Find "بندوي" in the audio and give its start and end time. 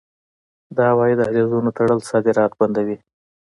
2.59-2.97